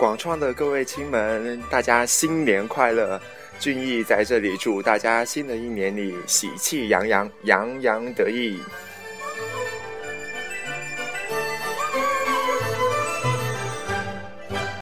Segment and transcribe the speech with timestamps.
[0.00, 3.20] 广创的各位亲们大家新年快乐！
[3.58, 8.58] 俊逸在这里祝大家新的一年里喜气洋洋洋洋得意。